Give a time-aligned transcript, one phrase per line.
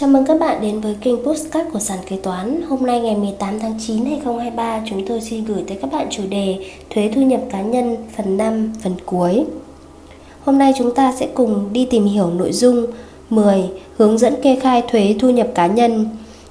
[0.00, 3.16] Chào mừng các bạn đến với kênh Postcard của Sàn Kế Toán Hôm nay ngày
[3.16, 6.58] 18 tháng 9 2023 Chúng tôi xin gửi tới các bạn chủ đề
[6.90, 9.44] Thuế thu nhập cá nhân phần 5 phần cuối
[10.44, 12.86] Hôm nay chúng ta sẽ cùng đi tìm hiểu nội dung
[13.30, 13.64] 10.
[13.96, 16.06] Hướng dẫn kê khai thuế thu nhập cá nhân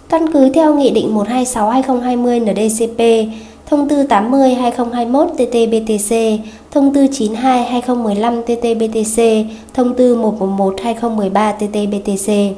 [0.09, 3.31] Căn cứ theo Nghị định 126-2020 NDCP
[3.69, 6.37] Thông tư 80-2021 TT-BTC,
[6.71, 12.53] Thông tư 92-2015 TT-BTC, Thông tư 111-2013 TT-BTC.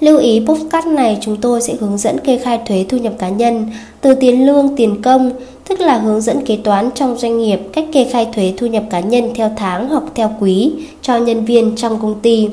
[0.00, 3.28] Lưu ý postcard này chúng tôi sẽ hướng dẫn kê khai thuế thu nhập cá
[3.28, 3.66] nhân
[4.00, 5.30] từ tiền lương, tiền công,
[5.68, 8.84] tức là hướng dẫn kế toán trong doanh nghiệp cách kê khai thuế thu nhập
[8.90, 12.48] cá nhân theo tháng hoặc theo quý cho nhân viên trong công ty.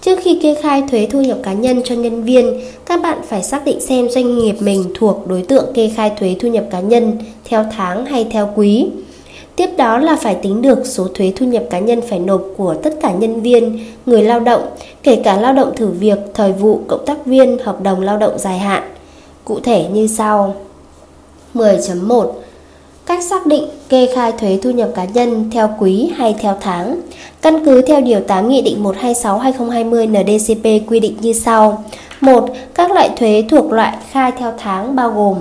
[0.00, 3.42] Trước khi kê khai thuế thu nhập cá nhân cho nhân viên, các bạn phải
[3.42, 6.80] xác định xem doanh nghiệp mình thuộc đối tượng kê khai thuế thu nhập cá
[6.80, 7.12] nhân
[7.44, 8.86] theo tháng hay theo quý.
[9.56, 12.74] Tiếp đó là phải tính được số thuế thu nhập cá nhân phải nộp của
[12.82, 14.62] tất cả nhân viên, người lao động,
[15.02, 18.38] kể cả lao động thử việc, thời vụ, cộng tác viên, hợp đồng lao động
[18.38, 18.82] dài hạn.
[19.44, 20.54] Cụ thể như sau.
[21.54, 22.32] 10.1
[23.06, 27.00] Cách xác định kê khai thuế thu nhập cá nhân theo quý hay theo tháng.
[27.42, 31.84] Căn cứ theo Điều 8 Nghị định 126-2020 NDCP quy định như sau.
[32.20, 32.48] 1.
[32.74, 35.36] Các loại thuế thuộc loại khai theo tháng bao gồm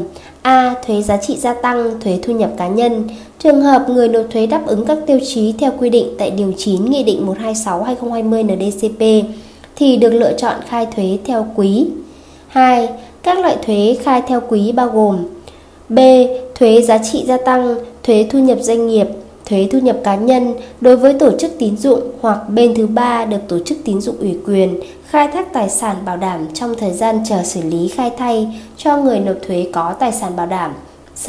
[0.46, 0.76] A.
[0.88, 3.04] Thuế giá trị gia tăng, thuế thu nhập cá nhân.
[3.40, 6.54] Trường hợp người nộp thuế đáp ứng các tiêu chí theo quy định tại Điều
[6.58, 9.30] 9 Nghị định 126-2020 NDCP
[9.76, 11.88] thì được lựa chọn khai thuế theo quý.
[12.48, 12.90] 2.
[13.24, 15.26] Các loại thuế khai theo quý bao gồm
[15.90, 16.00] B.
[16.56, 19.08] Thuế giá trị gia tăng, thuế thu nhập doanh nghiệp,
[19.46, 23.26] thuế thu nhập cá nhân đối với tổ chức tín dụng hoặc bên thứ ba
[23.26, 24.80] được tổ chức tín dụng ủy quyền
[25.16, 28.98] khai thác tài sản bảo đảm trong thời gian chờ xử lý khai thay cho
[28.98, 30.74] người nộp thuế có tài sản bảo đảm.
[31.26, 31.28] C.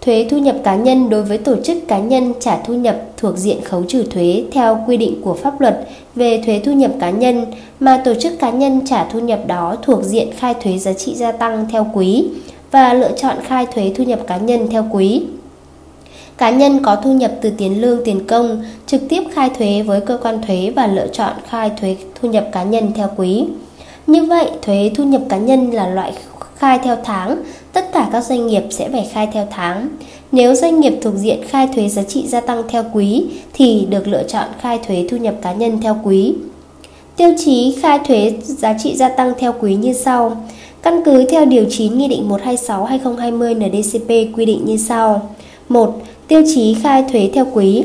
[0.00, 3.36] Thuế thu nhập cá nhân đối với tổ chức cá nhân trả thu nhập thuộc
[3.36, 7.10] diện khấu trừ thuế theo quy định của pháp luật về thuế thu nhập cá
[7.10, 7.46] nhân
[7.80, 11.14] mà tổ chức cá nhân trả thu nhập đó thuộc diện khai thuế giá trị
[11.14, 12.28] gia tăng theo quý
[12.70, 15.22] và lựa chọn khai thuế thu nhập cá nhân theo quý.
[16.40, 20.00] Cá nhân có thu nhập từ tiền lương tiền công trực tiếp khai thuế với
[20.00, 23.44] cơ quan thuế và lựa chọn khai thuế thu nhập cá nhân theo quý.
[24.06, 26.12] Như vậy, thuế thu nhập cá nhân là loại
[26.56, 27.42] khai theo tháng,
[27.72, 29.88] tất cả các doanh nghiệp sẽ phải khai theo tháng.
[30.32, 34.08] Nếu doanh nghiệp thuộc diện khai thuế giá trị gia tăng theo quý thì được
[34.08, 36.34] lựa chọn khai thuế thu nhập cá nhân theo quý.
[37.16, 40.46] Tiêu chí khai thuế giá trị gia tăng theo quý như sau.
[40.82, 45.30] Căn cứ theo điều 9 Nghị định 126/2020 NDCP quy định như sau.
[45.68, 46.02] 1.
[46.30, 47.84] Tiêu chí khai thuế theo quý.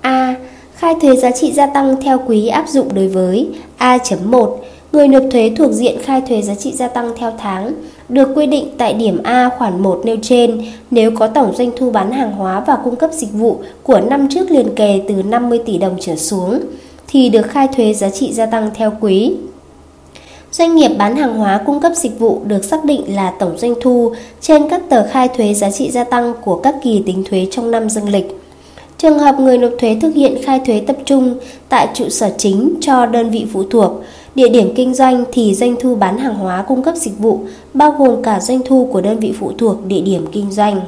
[0.00, 0.34] A.
[0.74, 4.56] Khai thuế giá trị gia tăng theo quý áp dụng đối với A.1
[4.92, 7.72] Người nộp thuế thuộc diện khai thuế giá trị gia tăng theo tháng
[8.08, 11.90] được quy định tại điểm A khoản 1 nêu trên nếu có tổng doanh thu
[11.90, 15.60] bán hàng hóa và cung cấp dịch vụ của năm trước liền kề từ 50
[15.66, 16.60] tỷ đồng trở xuống
[17.08, 19.36] thì được khai thuế giá trị gia tăng theo quý.
[20.52, 23.74] Doanh nghiệp bán hàng hóa cung cấp dịch vụ được xác định là tổng doanh
[23.80, 27.46] thu trên các tờ khai thuế giá trị gia tăng của các kỳ tính thuế
[27.50, 28.40] trong năm dương lịch.
[28.98, 31.34] Trường hợp người nộp thuế thực hiện khai thuế tập trung
[31.68, 33.92] tại trụ sở chính cho đơn vị phụ thuộc,
[34.34, 37.40] địa điểm kinh doanh thì doanh thu bán hàng hóa cung cấp dịch vụ
[37.74, 40.80] bao gồm cả doanh thu của đơn vị phụ thuộc địa điểm kinh doanh.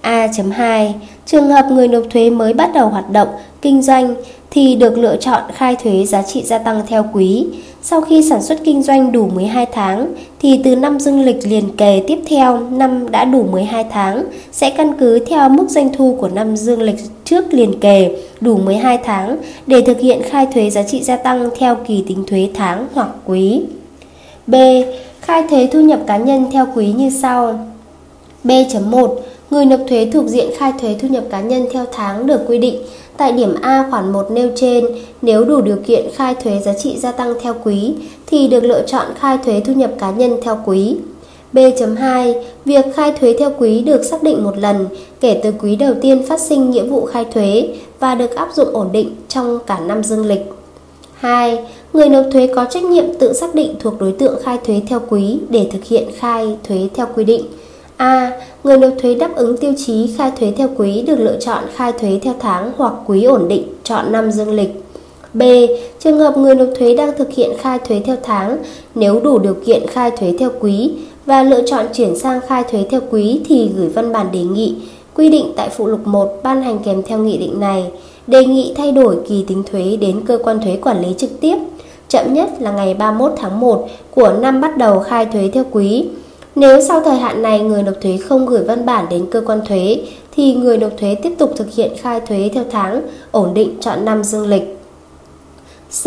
[0.00, 0.92] A.2
[1.26, 3.28] Trường hợp người nộp thuế mới bắt đầu hoạt động,
[3.62, 4.14] kinh doanh
[4.50, 7.46] thì được lựa chọn khai thuế giá trị gia tăng theo quý.
[7.86, 11.76] Sau khi sản xuất kinh doanh đủ 12 tháng, thì từ năm dương lịch liền
[11.76, 16.16] kề tiếp theo, năm đã đủ 12 tháng, sẽ căn cứ theo mức doanh thu
[16.20, 19.36] của năm dương lịch trước liền kề đủ 12 tháng
[19.66, 23.08] để thực hiện khai thuế giá trị gia tăng theo kỳ tính thuế tháng hoặc
[23.26, 23.62] quý.
[24.46, 24.54] B.
[25.20, 27.58] Khai thuế thu nhập cá nhân theo quý như sau.
[28.44, 29.16] B.1
[29.50, 32.58] Người nộp thuế thuộc diện khai thuế thu nhập cá nhân theo tháng được quy
[32.58, 32.76] định
[33.16, 34.86] tại điểm A khoản 1 nêu trên,
[35.22, 37.94] nếu đủ điều kiện khai thuế giá trị gia tăng theo quý
[38.26, 40.96] thì được lựa chọn khai thuế thu nhập cá nhân theo quý.
[41.52, 44.86] B.2 Việc khai thuế theo quý được xác định một lần
[45.20, 47.68] kể từ quý đầu tiên phát sinh nghĩa vụ khai thuế
[48.00, 50.42] và được áp dụng ổn định trong cả năm dương lịch.
[51.14, 51.58] 2.
[51.92, 55.00] Người nộp thuế có trách nhiệm tự xác định thuộc đối tượng khai thuế theo
[55.08, 57.44] quý để thực hiện khai thuế theo quy định.
[57.96, 58.32] A.
[58.64, 61.92] Người nộp thuế đáp ứng tiêu chí khai thuế theo quý được lựa chọn khai
[61.92, 64.70] thuế theo tháng hoặc quý ổn định, chọn năm dương lịch.
[65.34, 65.42] B.
[65.98, 68.56] Trường hợp người nộp thuế đang thực hiện khai thuế theo tháng,
[68.94, 70.92] nếu đủ điều kiện khai thuế theo quý
[71.26, 74.76] và lựa chọn chuyển sang khai thuế theo quý thì gửi văn bản đề nghị
[75.14, 77.90] quy định tại phụ lục 1 ban hành kèm theo nghị định này,
[78.26, 81.56] đề nghị thay đổi kỳ tính thuế đến cơ quan thuế quản lý trực tiếp,
[82.08, 86.04] chậm nhất là ngày 31 tháng 1 của năm bắt đầu khai thuế theo quý
[86.54, 89.60] nếu sau thời hạn này người nộp thuế không gửi văn bản đến cơ quan
[89.68, 89.98] thuế
[90.36, 94.04] thì người nộp thuế tiếp tục thực hiện khai thuế theo tháng, ổn định chọn
[94.04, 94.78] năm dương lịch.
[96.02, 96.06] C.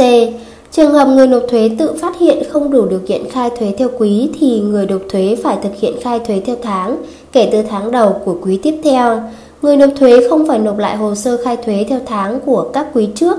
[0.72, 3.90] Trường hợp người nộp thuế tự phát hiện không đủ điều kiện khai thuế theo
[3.98, 6.98] quý thì người nộp thuế phải thực hiện khai thuế theo tháng
[7.32, 9.22] kể từ tháng đầu của quý tiếp theo.
[9.62, 12.88] Người nộp thuế không phải nộp lại hồ sơ khai thuế theo tháng của các
[12.94, 13.38] quý trước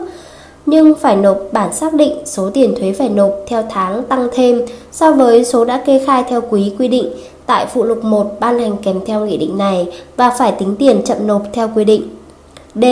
[0.70, 4.62] nhưng phải nộp bản xác định số tiền thuế phải nộp theo tháng tăng thêm
[4.92, 7.12] so với số đã kê khai theo quý quy định
[7.46, 9.86] tại phụ lục 1 ban hành kèm theo nghị định này
[10.16, 12.02] và phải tính tiền chậm nộp theo quy định.
[12.74, 12.84] D.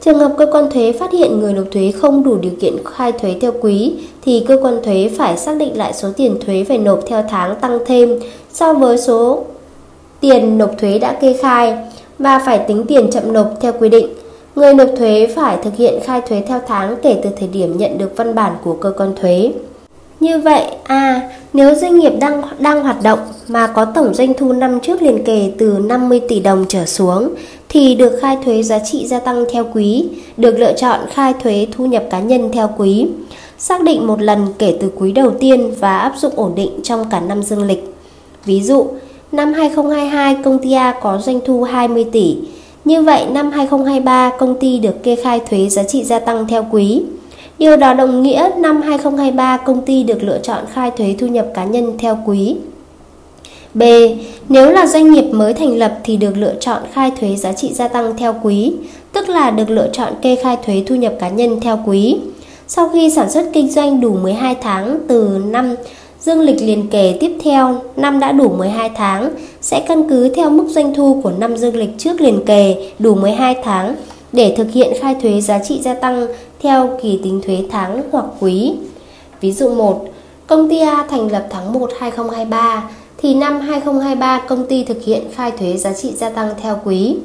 [0.00, 3.12] Trường hợp cơ quan thuế phát hiện người nộp thuế không đủ điều kiện khai
[3.12, 3.94] thuế theo quý
[4.24, 7.56] thì cơ quan thuế phải xác định lại số tiền thuế phải nộp theo tháng
[7.60, 8.18] tăng thêm
[8.52, 9.44] so với số
[10.20, 11.76] tiền nộp thuế đã kê khai
[12.18, 14.17] và phải tính tiền chậm nộp theo quy định.
[14.58, 17.98] Người nộp thuế phải thực hiện khai thuế theo tháng kể từ thời điểm nhận
[17.98, 19.52] được văn bản của cơ quan thuế.
[20.20, 20.96] Như vậy, A.
[20.96, 23.18] À, nếu doanh nghiệp đang đang hoạt động
[23.48, 27.34] mà có tổng doanh thu năm trước liền kề từ 50 tỷ đồng trở xuống
[27.68, 31.66] thì được khai thuế giá trị gia tăng theo quý, được lựa chọn khai thuế
[31.76, 33.06] thu nhập cá nhân theo quý.
[33.58, 37.04] Xác định một lần kể từ quý đầu tiên và áp dụng ổn định trong
[37.10, 37.94] cả năm dương lịch.
[38.44, 38.86] Ví dụ,
[39.32, 42.36] năm 2022 công ty A có doanh thu 20 tỷ.
[42.84, 46.66] Như vậy năm 2023 công ty được kê khai thuế giá trị gia tăng theo
[46.70, 47.02] quý.
[47.58, 51.46] Điều đó đồng nghĩa năm 2023 công ty được lựa chọn khai thuế thu nhập
[51.54, 52.56] cá nhân theo quý.
[53.74, 53.82] B.
[54.48, 57.72] Nếu là doanh nghiệp mới thành lập thì được lựa chọn khai thuế giá trị
[57.72, 58.72] gia tăng theo quý,
[59.12, 62.16] tức là được lựa chọn kê khai thuế thu nhập cá nhân theo quý.
[62.66, 65.74] Sau khi sản xuất kinh doanh đủ 12 tháng từ năm
[66.20, 69.30] dương lịch liền kề tiếp theo, năm đã đủ 12 tháng,
[69.60, 73.14] sẽ căn cứ theo mức doanh thu của năm dương lịch trước liền kề đủ
[73.14, 73.96] 12 tháng
[74.32, 76.26] để thực hiện khai thuế giá trị gia tăng
[76.60, 78.72] theo kỳ tính thuế tháng hoặc quý.
[79.40, 80.04] Ví dụ 1,
[80.46, 85.22] công ty A thành lập tháng 1 2023 thì năm 2023 công ty thực hiện
[85.34, 87.16] khai thuế giá trị gia tăng theo quý.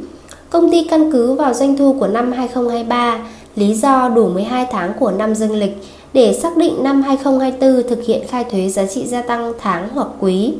[0.50, 3.20] Công ty căn cứ vào doanh thu của năm 2023,
[3.56, 5.78] lý do đủ 12 tháng của năm dương lịch
[6.14, 10.08] để xác định năm 2024 thực hiện khai thuế giá trị gia tăng tháng hoặc
[10.20, 10.54] quý.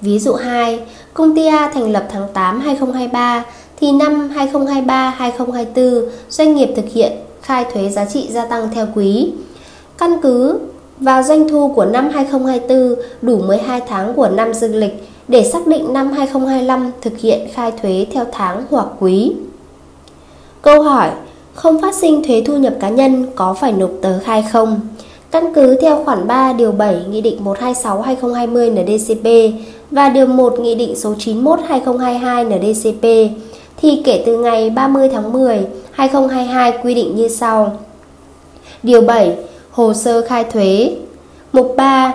[0.00, 0.80] Ví dụ 2,
[1.14, 3.44] công ty A thành lập tháng 8 2023
[3.76, 7.12] thì năm 2023-2024 doanh nghiệp thực hiện
[7.42, 9.32] khai thuế giá trị gia tăng theo quý.
[9.98, 10.58] Căn cứ
[10.98, 15.66] vào doanh thu của năm 2024 đủ 12 tháng của năm dương lịch để xác
[15.66, 19.32] định năm 2025 thực hiện khai thuế theo tháng hoặc quý.
[20.62, 21.10] Câu hỏi:
[21.54, 24.80] không phát sinh thuế thu nhập cá nhân có phải nộp tờ khai không?
[25.30, 29.54] Căn cứ theo khoản 3 điều 7 Nghị định 126/2020 NDCP
[29.90, 33.34] và điều 1 Nghị định số 91/2022 NDCP
[33.76, 37.76] thì kể từ ngày 30 tháng 10 2022 quy định như sau.
[38.82, 39.36] Điều 7
[39.70, 40.96] Hồ sơ khai thuế
[41.52, 42.14] Mục 3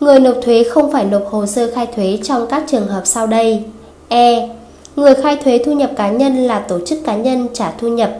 [0.00, 3.26] Người nộp thuế không phải nộp hồ sơ khai thuế trong các trường hợp sau
[3.26, 3.62] đây
[4.08, 4.48] E.
[4.96, 8.10] Người khai thuế thu nhập cá nhân là tổ chức cá nhân trả thu nhập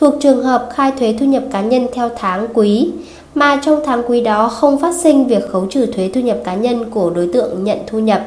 [0.00, 2.90] thuộc trường hợp khai thuế thu nhập cá nhân theo tháng quý
[3.34, 6.54] mà trong tháng quý đó không phát sinh việc khấu trừ thuế thu nhập cá
[6.54, 8.22] nhân của đối tượng nhận thu nhập.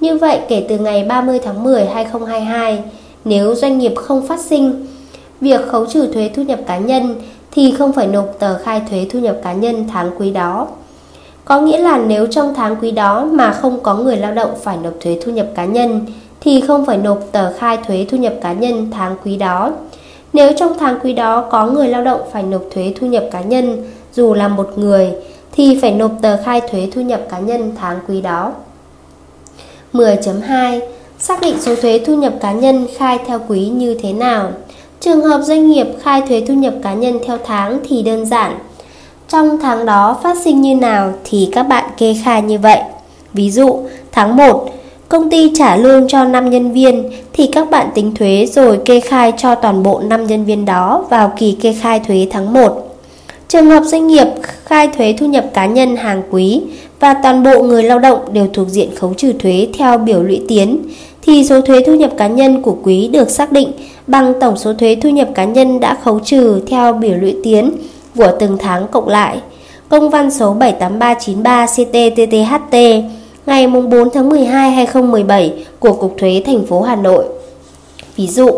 [0.00, 2.82] Như vậy kể từ ngày 30 tháng 10 2022,
[3.24, 4.86] nếu doanh nghiệp không phát sinh
[5.40, 7.14] việc khấu trừ thuế thu nhập cá nhân
[7.50, 10.68] thì không phải nộp tờ khai thuế thu nhập cá nhân tháng quý đó.
[11.44, 14.76] Có nghĩa là nếu trong tháng quý đó mà không có người lao động phải
[14.82, 16.00] nộp thuế thu nhập cá nhân
[16.40, 19.72] thì không phải nộp tờ khai thuế thu nhập cá nhân tháng quý đó.
[20.32, 23.40] Nếu trong tháng quý đó có người lao động phải nộp thuế thu nhập cá
[23.40, 25.12] nhân dù là một người
[25.52, 28.52] thì phải nộp tờ khai thuế thu nhập cá nhân tháng quý đó.
[29.92, 30.80] 10.2
[31.18, 34.52] Xác định số thuế thu nhập cá nhân khai theo quý như thế nào?
[35.00, 38.58] Trường hợp doanh nghiệp khai thuế thu nhập cá nhân theo tháng thì đơn giản.
[39.28, 42.80] Trong tháng đó phát sinh như nào thì các bạn kê khai như vậy.
[43.32, 43.80] Ví dụ,
[44.12, 44.68] tháng 1,
[45.08, 49.00] công ty trả lương cho 5 nhân viên thì các bạn tính thuế rồi kê
[49.00, 52.96] khai cho toàn bộ 5 nhân viên đó vào kỳ kê khai thuế tháng 1.
[53.48, 54.26] Trường hợp doanh nghiệp
[54.64, 56.62] khai thuế thu nhập cá nhân hàng quý
[57.00, 60.40] và toàn bộ người lao động đều thuộc diện khấu trừ thuế theo biểu lũy
[60.48, 60.78] tiến
[61.22, 63.72] thì số thuế thu nhập cá nhân của quý được xác định
[64.06, 67.70] bằng tổng số thuế thu nhập cá nhân đã khấu trừ theo biểu lũy tiến
[68.16, 69.40] của từng tháng cộng lại.
[69.88, 72.76] Công văn số 78393 CTTTHT
[73.46, 77.24] ngày 4 tháng 12 2017 của Cục Thuế thành phố Hà Nội.
[78.16, 78.50] Ví dụ,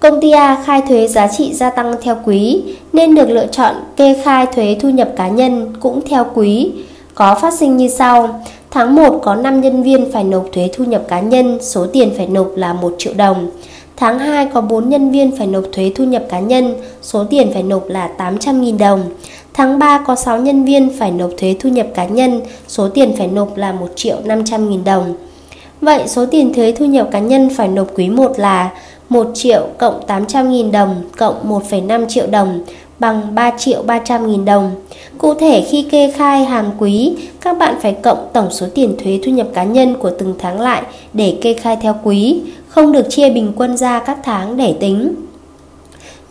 [0.00, 3.74] công ty A khai thuế giá trị gia tăng theo quý nên được lựa chọn
[3.96, 6.72] kê khai thuế thu nhập cá nhân cũng theo quý,
[7.14, 8.40] có phát sinh như sau.
[8.70, 12.10] Tháng 1 có 5 nhân viên phải nộp thuế thu nhập cá nhân, số tiền
[12.16, 13.50] phải nộp là 1 triệu đồng.
[13.96, 17.50] Tháng 2 có 4 nhân viên phải nộp thuế thu nhập cá nhân, số tiền
[17.52, 19.02] phải nộp là 800.000 đồng.
[19.54, 23.12] Tháng 3 có 6 nhân viên phải nộp thuế thu nhập cá nhân, số tiền
[23.18, 25.14] phải nộp là 1 triệu 500 nghìn đồng.
[25.80, 28.70] Vậy số tiền thuế thu nhập cá nhân phải nộp quý 1 là
[29.08, 32.60] 1 triệu cộng 800 nghìn đồng cộng 1,5 triệu đồng
[32.98, 34.70] bằng 3 triệu 300 nghìn đồng.
[35.18, 39.20] Cụ thể khi kê khai hàng quý, các bạn phải cộng tổng số tiền thuế
[39.24, 40.82] thu nhập cá nhân của từng tháng lại
[41.12, 45.14] để kê khai theo quý, không được chia bình quân ra các tháng để tính.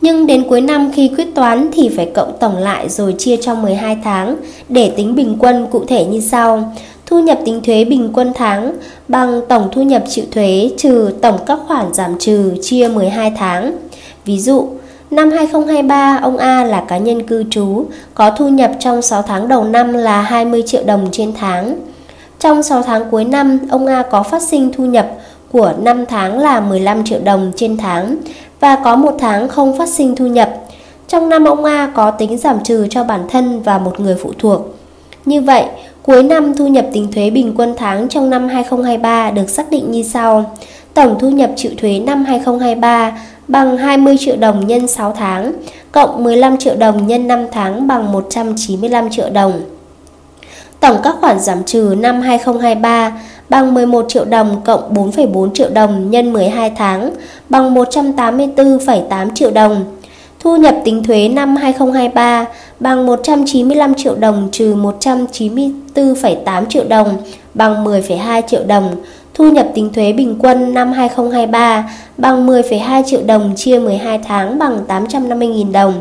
[0.03, 3.61] Nhưng đến cuối năm khi quyết toán thì phải cộng tổng lại rồi chia trong
[3.61, 4.35] 12 tháng
[4.69, 6.73] để tính bình quân cụ thể như sau.
[7.05, 8.73] Thu nhập tính thuế bình quân tháng
[9.07, 13.71] bằng tổng thu nhập chịu thuế trừ tổng các khoản giảm trừ chia 12 tháng.
[14.25, 14.67] Ví dụ,
[15.11, 19.47] năm 2023 ông A là cá nhân cư trú, có thu nhập trong 6 tháng
[19.47, 21.75] đầu năm là 20 triệu đồng trên tháng.
[22.39, 25.07] Trong 6 tháng cuối năm, ông A có phát sinh thu nhập
[25.51, 28.15] của 5 tháng là 15 triệu đồng trên tháng
[28.63, 30.49] và có một tháng không phát sinh thu nhập.
[31.07, 34.31] Trong năm ông A có tính giảm trừ cho bản thân và một người phụ
[34.39, 34.61] thuộc.
[35.25, 35.65] Như vậy,
[36.03, 39.91] cuối năm thu nhập tính thuế bình quân tháng trong năm 2023 được xác định
[39.91, 40.55] như sau.
[40.93, 43.17] Tổng thu nhập chịu thuế năm 2023
[43.47, 45.53] bằng 20 triệu đồng nhân 6 tháng,
[45.91, 49.61] cộng 15 triệu đồng nhân 5 tháng bằng 195 triệu đồng.
[50.79, 53.19] Tổng các khoản giảm trừ năm 2023
[53.53, 57.11] bằng 11 triệu đồng cộng 4,4 triệu đồng nhân 12 tháng
[57.49, 59.85] bằng 184,8 triệu đồng.
[60.39, 62.45] Thu nhập tính thuế năm 2023
[62.79, 67.17] bằng 195 triệu đồng trừ 194,8 triệu đồng
[67.53, 68.95] bằng 10,2 triệu đồng.
[69.33, 74.59] Thu nhập tính thuế bình quân năm 2023 bằng 10,2 triệu đồng chia 12 tháng
[74.59, 75.93] bằng 850.000 đồng.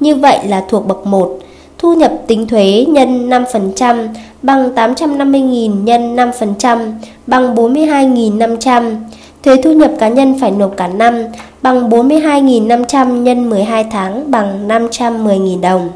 [0.00, 1.38] Như vậy là thuộc bậc 1.
[1.78, 4.08] Thu nhập tính thuế nhân 5%
[4.42, 6.92] bằng 850.000 nhân 5%
[7.26, 8.96] bằng 42.500.
[9.42, 11.14] Thuế thu nhập cá nhân phải nộp cả năm,
[11.62, 15.88] bằng 42.500 nhân 12 tháng, bằng 510.000 đồng.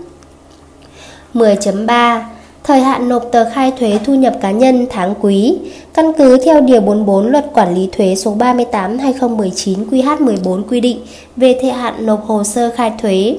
[1.35, 2.21] 10.3
[2.65, 5.59] Thời hạn nộp tờ khai thuế thu nhập cá nhân tháng quý
[5.95, 11.01] Căn cứ theo Điều 44 Luật Quản lý Thuế số 38-2019 QH14 quy định
[11.37, 13.37] về thời hạn nộp hồ sơ khai thuế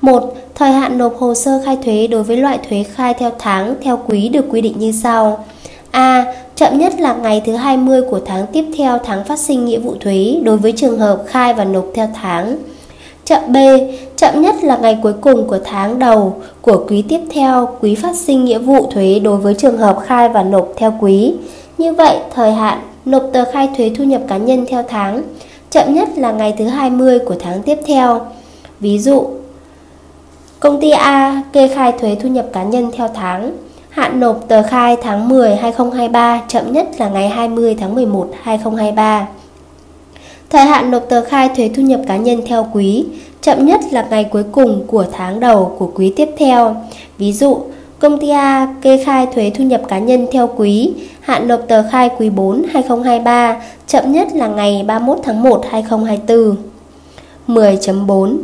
[0.00, 0.34] 1.
[0.60, 4.00] Thời hạn nộp hồ sơ khai thuế đối với loại thuế khai theo tháng, theo
[4.08, 5.44] quý được quy định như sau.
[5.90, 6.34] A.
[6.56, 9.94] Chậm nhất là ngày thứ 20 của tháng tiếp theo tháng phát sinh nghĩa vụ
[10.00, 12.58] thuế đối với trường hợp khai và nộp theo tháng.
[13.24, 13.56] Chậm B.
[14.16, 18.16] Chậm nhất là ngày cuối cùng của tháng đầu của quý tiếp theo quý phát
[18.16, 21.34] sinh nghĩa vụ thuế đối với trường hợp khai và nộp theo quý.
[21.78, 25.22] Như vậy, thời hạn nộp tờ khai thuế thu nhập cá nhân theo tháng
[25.70, 28.20] chậm nhất là ngày thứ 20 của tháng tiếp theo.
[28.80, 29.26] Ví dụ,
[30.60, 33.52] Công ty A kê khai thuế thu nhập cá nhân theo tháng.
[33.90, 39.28] Hạn nộp tờ khai tháng 10 2023 chậm nhất là ngày 20 tháng 11 2023.
[40.50, 43.06] Thời hạn nộp tờ khai thuế thu nhập cá nhân theo quý
[43.40, 46.76] chậm nhất là ngày cuối cùng của tháng đầu của quý tiếp theo.
[47.18, 47.58] Ví dụ,
[47.98, 51.82] công ty A kê khai thuế thu nhập cá nhân theo quý, hạn nộp tờ
[51.90, 56.56] khai quý 4 2023 chậm nhất là ngày 31 tháng 1 2024.
[57.48, 58.36] 10.4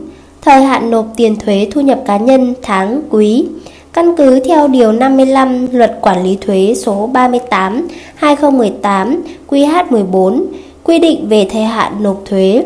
[0.47, 3.45] Thời hạn nộp tiền thuế thu nhập cá nhân tháng quý
[3.93, 10.45] Căn cứ theo Điều 55 Luật Quản lý Thuế số 38 2018 QH14
[10.85, 12.63] quy định về thời hạn nộp thuế.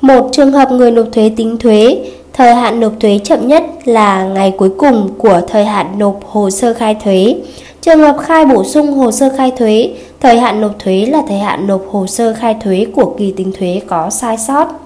[0.00, 1.98] Một trường hợp người nộp thuế tính thuế,
[2.32, 6.50] thời hạn nộp thuế chậm nhất là ngày cuối cùng của thời hạn nộp hồ
[6.50, 7.36] sơ khai thuế.
[7.80, 11.38] Trường hợp khai bổ sung hồ sơ khai thuế, thời hạn nộp thuế là thời
[11.38, 14.81] hạn nộp hồ sơ khai thuế của kỳ tính thuế có sai sót.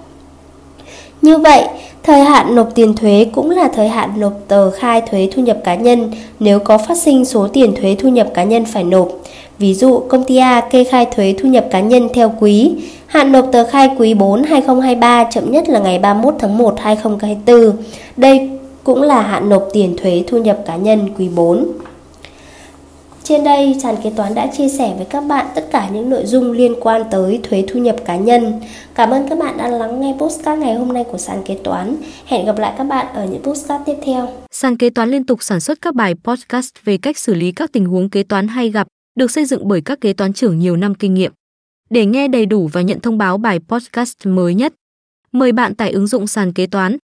[1.26, 1.68] Như vậy,
[2.06, 5.58] Thời hạn nộp tiền thuế cũng là thời hạn nộp tờ khai thuế thu nhập
[5.64, 9.08] cá nhân nếu có phát sinh số tiền thuế thu nhập cá nhân phải nộp.
[9.58, 12.74] Ví dụ, công ty A kê khai thuế thu nhập cá nhân theo quý,
[13.06, 17.76] hạn nộp tờ khai quý 4 2023 chậm nhất là ngày 31 tháng 1 2024.
[18.16, 18.50] Đây
[18.84, 21.66] cũng là hạn nộp tiền thuế thu nhập cá nhân quý 4.
[23.28, 26.26] Trên đây, sàn kế toán đã chia sẻ với các bạn tất cả những nội
[26.26, 28.60] dung liên quan tới thuế thu nhập cá nhân.
[28.94, 31.96] Cảm ơn các bạn đã lắng nghe postcard ngày hôm nay của sàn kế toán.
[32.26, 34.28] Hẹn gặp lại các bạn ở những postcard tiếp theo.
[34.50, 37.72] Sàn kế toán liên tục sản xuất các bài podcast về cách xử lý các
[37.72, 38.86] tình huống kế toán hay gặp,
[39.18, 41.32] được xây dựng bởi các kế toán trưởng nhiều năm kinh nghiệm.
[41.90, 44.74] Để nghe đầy đủ và nhận thông báo bài podcast mới nhất,
[45.32, 46.96] mời bạn tải ứng dụng sàn kế toán,